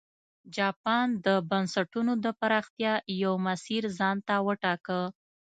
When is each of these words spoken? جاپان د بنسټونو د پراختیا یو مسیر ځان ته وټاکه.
جاپان 0.55 1.07
د 1.25 1.27
بنسټونو 1.49 2.11
د 2.25 2.25
پراختیا 2.39 2.93
یو 3.23 3.33
مسیر 3.47 3.83
ځان 3.97 4.17
ته 4.27 4.35
وټاکه. 4.47 4.99